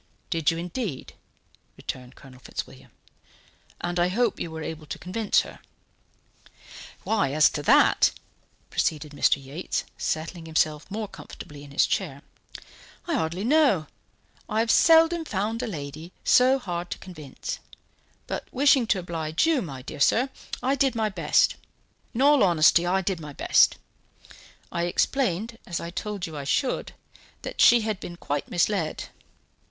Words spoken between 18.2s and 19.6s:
But wishing to oblige